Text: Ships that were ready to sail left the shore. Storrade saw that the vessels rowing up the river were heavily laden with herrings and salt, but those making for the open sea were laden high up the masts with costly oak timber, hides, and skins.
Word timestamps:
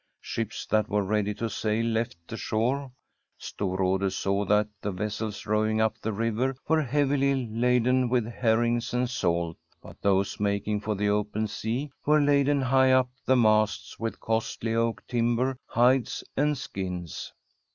Ships 0.19 0.65
that 0.71 0.89
were 0.89 1.03
ready 1.03 1.31
to 1.35 1.47
sail 1.47 1.85
left 1.85 2.17
the 2.27 2.35
shore. 2.35 2.91
Storrade 3.39 4.11
saw 4.11 4.45
that 4.45 4.67
the 4.81 4.91
vessels 4.91 5.45
rowing 5.45 5.79
up 5.79 5.99
the 5.99 6.11
river 6.11 6.55
were 6.67 6.81
heavily 6.81 7.45
laden 7.47 8.09
with 8.09 8.25
herrings 8.25 8.95
and 8.95 9.07
salt, 9.07 9.57
but 9.79 10.01
those 10.01 10.39
making 10.39 10.81
for 10.81 10.95
the 10.95 11.09
open 11.09 11.45
sea 11.47 11.91
were 12.03 12.19
laden 12.19 12.61
high 12.63 12.91
up 12.91 13.11
the 13.27 13.35
masts 13.37 13.99
with 13.99 14.19
costly 14.19 14.73
oak 14.73 15.05
timber, 15.07 15.55
hides, 15.67 16.23
and 16.35 16.57
skins. 16.57 17.31